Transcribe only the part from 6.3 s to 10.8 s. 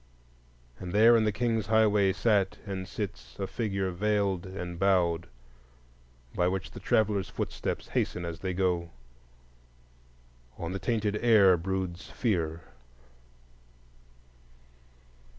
by which the traveller's footsteps hasten as they go. On the